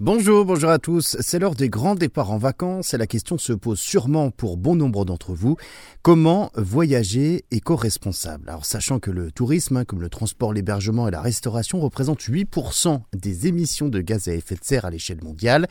Bonjour, 0.00 0.44
bonjour 0.44 0.70
à 0.70 0.80
tous. 0.80 1.16
C'est 1.20 1.38
l'heure 1.38 1.54
des 1.54 1.68
grands 1.68 1.94
départs 1.94 2.32
en 2.32 2.36
vacances 2.36 2.94
et 2.94 2.98
la 2.98 3.06
question 3.06 3.38
se 3.38 3.52
pose 3.52 3.78
sûrement 3.78 4.32
pour 4.32 4.56
bon 4.56 4.74
nombre 4.74 5.04
d'entre 5.04 5.34
vous. 5.34 5.54
Comment 6.02 6.50
voyager 6.56 7.44
éco-responsable? 7.52 8.48
Alors 8.48 8.66
sachant 8.66 8.98
que 8.98 9.12
le 9.12 9.30
tourisme, 9.30 9.76
hein, 9.76 9.84
comme 9.84 10.00
le 10.00 10.08
transport, 10.08 10.52
l'hébergement 10.52 11.06
et 11.06 11.12
la 11.12 11.20
restauration, 11.20 11.78
représentent 11.78 12.22
8% 12.22 13.02
des 13.16 13.46
émissions 13.46 13.88
de 13.88 14.00
gaz 14.00 14.26
à 14.26 14.34
effet 14.34 14.56
de 14.56 14.64
serre 14.64 14.84
à 14.84 14.90
l'échelle 14.90 15.22
mondiale, 15.22 15.68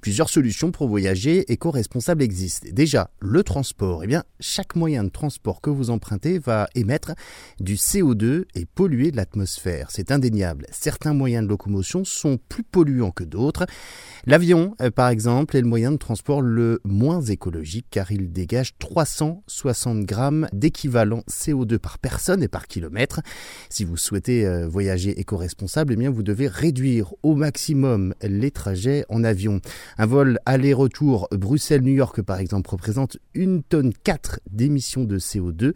plusieurs 0.00 0.28
solutions 0.28 0.70
pour 0.70 0.86
voyager 0.86 1.52
éco-responsable 1.52 2.22
existent. 2.22 2.68
Déjà, 2.70 3.10
le 3.18 3.42
transport. 3.42 4.04
Eh 4.04 4.06
bien, 4.06 4.22
chaque 4.38 4.76
moyen 4.76 5.02
de 5.02 5.10
transport 5.10 5.60
que 5.60 5.70
vous 5.70 5.90
empruntez 5.90 6.38
va 6.38 6.68
émettre 6.76 7.14
du 7.58 7.74
CO2 7.74 8.44
et 8.54 8.64
polluer 8.64 9.10
l'atmosphère. 9.10 9.88
C'est 9.90 10.12
indéniable. 10.12 10.66
Certains 10.70 11.14
moyens 11.14 11.42
de 11.42 11.48
locomotion 11.48 12.04
sont 12.04 12.38
plus 12.48 12.62
polluants 12.62 13.10
que 13.10 13.24
d'autres. 13.24 13.55
L'avion, 14.28 14.74
euh, 14.82 14.90
par 14.90 15.08
exemple, 15.08 15.56
est 15.56 15.60
le 15.60 15.68
moyen 15.68 15.92
de 15.92 15.98
transport 15.98 16.42
le 16.42 16.80
moins 16.84 17.20
écologique 17.20 17.86
car 17.92 18.10
il 18.10 18.32
dégage 18.32 18.76
360 18.80 20.04
grammes 20.04 20.48
d'équivalent 20.52 21.22
CO2 21.30 21.78
par 21.78 22.00
personne 22.00 22.42
et 22.42 22.48
par 22.48 22.66
kilomètre. 22.66 23.20
Si 23.70 23.84
vous 23.84 23.96
souhaitez 23.96 24.44
euh, 24.44 24.66
voyager 24.66 25.20
éco-responsable, 25.20 25.92
eh 25.92 25.96
bien 25.96 26.10
vous 26.10 26.24
devez 26.24 26.48
réduire 26.48 27.14
au 27.22 27.36
maximum 27.36 28.14
les 28.20 28.50
trajets 28.50 29.04
en 29.08 29.22
avion. 29.22 29.60
Un 29.96 30.06
vol 30.06 30.40
aller-retour 30.44 31.28
Bruxelles-New 31.30 31.94
York, 31.94 32.20
par 32.22 32.40
exemple, 32.40 32.70
représente 32.70 33.18
une 33.32 33.62
tonne 33.62 33.92
4 34.02 34.40
d'émissions 34.50 35.04
de 35.04 35.20
CO2, 35.20 35.72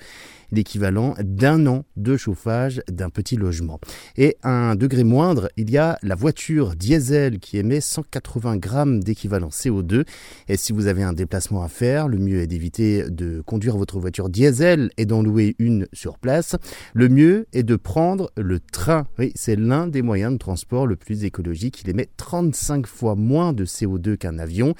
l'équivalent 0.51 1.15
d'un 1.21 1.69
an 1.69 1.85
de 1.97 2.16
chauffage 2.16 2.83
d'un 2.91 3.10
petit 3.10 3.37
logement. 3.37 3.79
Et 4.16 4.38
à 4.43 4.51
un 4.51 4.74
degré 4.74 5.05
moindre, 5.05 5.51
il 5.57 5.71
y 5.71 5.79
a 5.79 5.99
la 6.02 6.16
voiture 6.16 6.74
diesel 6.74 7.38
qui 7.38 7.59
émet 7.59 7.70
180 7.79 8.56
grammes 8.56 9.05
d'équivalent 9.05 9.51
CO2. 9.51 10.05
Et 10.48 10.56
si 10.56 10.73
vous 10.73 10.88
avez 10.88 11.05
un 11.05 11.12
déplacement 11.12 11.62
à 11.62 11.69
faire, 11.69 12.09
le 12.09 12.18
mieux 12.18 12.40
est 12.40 12.49
d'éviter 12.49 13.04
de 13.09 13.43
conduire 13.46 13.77
votre 13.77 14.01
voiture 14.01 14.29
diesel 14.29 14.90
et 14.96 15.07
d'en 15.07 15.23
louer 15.23 15.54
une 15.60 15.87
sur 15.93 16.18
place. 16.18 16.57
Le 16.95 17.09
mieux 17.09 17.46
est 17.52 17.62
de 17.62 17.77
prendre 17.77 18.32
le 18.37 18.59
train. 18.59 19.07
Oui, 19.18 19.32
c'est 19.37 19.57
l'un 19.57 19.87
des 19.87 20.02
moyens 20.02 20.32
de 20.32 20.38
transport 20.38 20.87
le 20.87 20.96
plus 20.96 21.24
écologique. 21.24 21.82
Il 21.85 21.90
émet 21.90 22.09
35 22.16 22.87
fois 22.87 23.15
moins 23.15 23.52
de 23.52 23.65
CO2 23.65 24.16
qu'un 24.16 24.38
avion. 24.38 24.74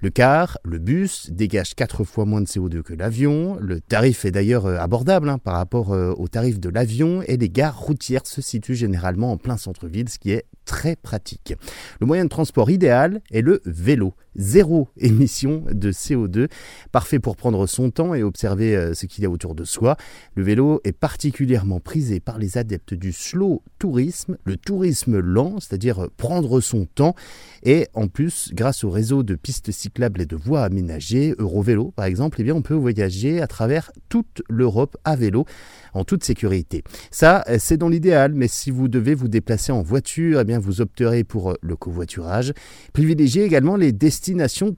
Le 0.00 0.10
car, 0.10 0.58
le 0.62 0.78
bus 0.78 1.30
dégage 1.30 1.74
4 1.74 2.04
fois 2.04 2.26
moins 2.26 2.40
de 2.40 2.46
CO2 2.46 2.82
que 2.82 2.94
l'avion. 2.94 3.56
Le 3.60 3.80
tarif 3.80 4.24
est 4.24 4.30
d'ailleurs 4.30 4.66
euh, 4.66 4.78
abordable 4.78 5.28
hein, 5.28 5.38
par 5.38 5.54
rapport 5.54 5.92
euh, 5.92 6.12
au 6.16 6.28
tarif 6.28 6.60
de 6.60 6.68
l'avion 6.68 7.22
et 7.22 7.36
les 7.36 7.48
gares 7.48 7.78
routières 7.78 8.26
se 8.26 8.42
situent 8.42 8.74
généralement 8.74 9.32
en 9.32 9.36
plein 9.36 9.56
centre-ville, 9.56 10.08
ce 10.08 10.18
qui 10.18 10.32
est 10.32 10.44
très 10.64 10.96
pratique. 10.96 11.54
Le 12.00 12.06
moyen 12.06 12.24
de 12.24 12.28
transport 12.36 12.68
idéal 12.70 13.22
est 13.30 13.40
le 13.40 13.62
vélo. 13.64 14.12
Zéro 14.38 14.88
émission 14.98 15.64
de 15.70 15.90
CO2, 15.90 16.48
parfait 16.92 17.18
pour 17.18 17.36
prendre 17.36 17.66
son 17.66 17.90
temps 17.90 18.14
et 18.14 18.22
observer 18.22 18.76
euh, 18.76 18.92
ce 18.92 19.06
qu'il 19.06 19.24
y 19.24 19.26
a 19.26 19.30
autour 19.30 19.54
de 19.54 19.64
soi. 19.64 19.96
Le 20.34 20.42
vélo 20.42 20.80
est 20.84 20.92
particulièrement 20.92 21.80
prisé 21.80 22.20
par 22.20 22.38
les 22.38 22.58
adeptes 22.58 22.92
du 22.92 23.12
slow 23.12 23.62
tourisme, 23.78 24.36
le 24.44 24.56
tourisme 24.56 25.18
lent, 25.18 25.56
c'est-à-dire 25.60 26.08
prendre 26.18 26.60
son 26.60 26.84
temps. 26.84 27.14
Et 27.62 27.88
en 27.94 28.08
plus, 28.08 28.50
grâce 28.52 28.84
au 28.84 28.90
réseau 28.90 29.22
de 29.22 29.34
pistes 29.36 29.70
cyclables 29.70 30.20
et 30.20 30.26
de 30.26 30.36
voies 30.36 30.64
aménagées, 30.64 31.34
Eurovélo 31.38 31.92
par 31.96 32.04
exemple, 32.04 32.36
eh 32.40 32.44
bien, 32.44 32.54
on 32.54 32.62
peut 32.62 32.74
voyager 32.74 33.40
à 33.40 33.46
travers 33.46 33.90
toute 34.10 34.42
l'Europe 34.50 34.98
à 35.04 35.16
vélo 35.16 35.46
en 35.94 36.04
toute 36.04 36.24
sécurité. 36.24 36.84
Ça, 37.10 37.42
c'est 37.58 37.78
dans 37.78 37.88
l'idéal, 37.88 38.34
mais 38.34 38.48
si 38.48 38.70
vous 38.70 38.88
devez 38.88 39.14
vous 39.14 39.28
déplacer 39.28 39.72
en 39.72 39.82
voiture, 39.82 40.40
eh 40.40 40.44
bien, 40.44 40.58
vous 40.58 40.82
opterez 40.82 41.24
pour 41.24 41.56
le 41.62 41.76
covoiturage. 41.76 42.52
Privilégiez 42.92 43.44
également 43.44 43.76
les 43.76 43.92
destinations 43.92 44.25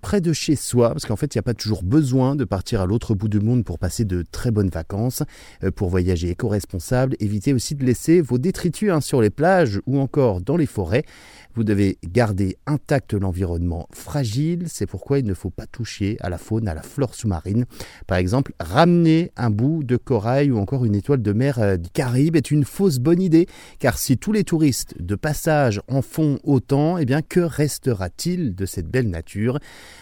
près 0.01 0.21
de 0.21 0.33
chez 0.33 0.57
soi, 0.57 0.91
parce 0.91 1.07
qu'en 1.07 1.17
fait, 1.17 1.35
il 1.35 1.39
n'y 1.39 1.41
a 1.41 1.43
pas 1.43 1.55
toujours 1.55 1.83
besoin 1.83 2.37
de 2.37 2.45
partir 2.45 2.81
à 2.81 2.87
l'autre 2.87 3.15
bout 3.15 3.29
du 3.29 3.41
monde 3.41 3.65
pour 3.65 3.79
passer 3.79 4.05
de 4.05 4.25
très 4.31 4.51
bonnes 4.51 4.69
vacances. 4.69 5.23
Euh, 5.65 5.71
pour 5.71 5.89
voyager 5.89 6.31
éco-responsable, 6.31 7.17
évitez 7.21 7.53
aussi 7.53 7.75
de 7.75 7.85
laisser 7.85 8.21
vos 8.21 8.39
détritus 8.39 8.91
hein, 8.91 9.01
sur 9.01 9.21
les 9.21 9.31
plages 9.31 9.81
ou 9.87 9.99
encore 9.99 10.41
dans 10.41 10.57
les 10.57 10.67
forêts. 10.67 11.05
Vous 11.55 11.65
devez 11.65 11.99
garder 12.05 12.57
intact 12.67 13.15
l'environnement 13.15 13.89
fragile, 13.93 14.65
c'est 14.69 14.87
pourquoi 14.87 15.19
il 15.19 15.25
ne 15.25 15.35
faut 15.35 15.51
pas 15.51 15.67
toucher 15.67 16.17
à 16.21 16.29
la 16.29 16.39
faune, 16.39 16.69
à 16.69 16.75
la 16.75 16.83
flore 16.83 17.15
sous-marine. 17.15 17.65
Par 18.07 18.19
exemple, 18.19 18.53
ramener 18.61 19.33
un 19.37 19.51
bout 19.51 19.83
de 19.83 19.97
corail 19.97 20.51
ou 20.51 20.59
encore 20.59 20.85
une 20.85 20.95
étoile 20.95 21.23
de 21.23 21.33
mer 21.33 21.59
euh, 21.59 21.77
du 21.77 21.91
Caraïbe 21.91 22.37
est 22.37 22.51
une 22.51 22.65
fausse 22.65 22.99
bonne 22.99 23.21
idée, 23.21 23.47
car 23.79 23.99
si 23.99 24.19
tous 24.19 24.33
les 24.33 24.45
touristes 24.45 24.95
de 25.01 25.15
passage 25.15 25.81
en 25.89 26.03
font 26.03 26.39
autant, 26.45 26.99
eh 26.99 27.05
bien 27.05 27.23
que 27.23 27.41
restera-t-il 27.41 28.55
de 28.55 28.67
cette 28.67 28.89
belle 28.89 29.09
nature? 29.09 29.38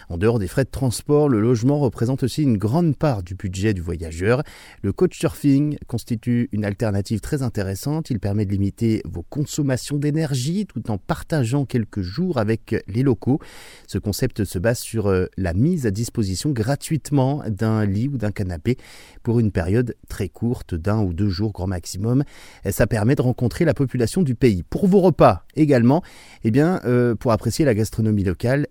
En 0.09 0.19
dehors 0.19 0.39
des 0.39 0.47
frais 0.47 0.65
de 0.65 0.71
transport, 0.71 1.29
le 1.29 1.41
logement 1.41 1.79
représente 1.79 2.23
aussi 2.23 2.43
une 2.43 2.59
grande 2.59 2.97
part 2.97 3.23
du 3.23 3.35
budget 3.35 3.75
du 3.75 3.81
voyageur. 3.81 4.43
Le 4.83 4.93
couchsurfing 4.93 5.79
constitue 5.87 6.49
une 6.53 6.65
alternative 6.65 7.21
très 7.21 7.43
intéressante, 7.43 8.11
il 8.11 8.21
permet 8.21 8.47
de 8.47 8.53
limiter 8.53 9.03
vos 9.05 9.23
consommations 9.23 9.97
d'énergie 9.97 10.67
tout 10.67 10.91
en 10.91 10.99
partageant 10.99 11.65
quelques 11.65 12.03
jours 12.03 12.39
avec 12.39 12.77
les 12.87 13.03
locaux. 13.03 13.41
Ce 13.87 13.99
concept 13.99 14.45
se 14.45 14.59
base 14.59 14.79
sur 14.79 15.09
euh, 15.09 15.27
la 15.37 15.55
mise 15.55 15.87
à 15.87 15.91
disposition 15.91 16.51
gratuitement 16.51 17.43
d'un 17.49 17.85
lit 17.85 18.09
ou 18.09 18.17
d'un 18.17 18.31
canapé 18.31 18.77
pour 19.23 19.41
une 19.41 19.51
période 19.51 19.97
très 20.09 20.29
courte 20.29 20.75
d'un 20.75 21.03
ou 21.03 21.13
deux 21.13 21.29
jours 21.29 21.53
grand 21.53 21.67
maximum. 21.67 22.25
Ça 22.71 22.87
permet 22.87 23.15
de 23.15 23.23
rencontrer 23.23 23.65
la 23.65 23.75
population 23.75 24.23
du 24.23 24.35
pays. 24.35 24.63
Pour 24.63 24.87
vos 24.87 25.01
repas 25.01 25.45
également, 25.57 26.03
eh 26.45 26.51
bien, 26.51 26.81
euh, 26.85 27.15
pour 27.15 27.33
apprécier 27.33 27.65
la 27.65 27.75
gastronomie 27.75 28.25
locale, 28.25 28.67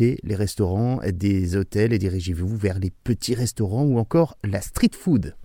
les 0.00 0.34
restaurants 0.34 1.00
des 1.06 1.56
hôtels 1.56 1.92
et 1.92 1.98
dirigez-vous 1.98 2.56
vers 2.56 2.78
les 2.78 2.90
petits 2.90 3.34
restaurants 3.34 3.84
ou 3.84 3.98
encore 3.98 4.36
la 4.44 4.60
street 4.60 4.90
food. 4.98 5.36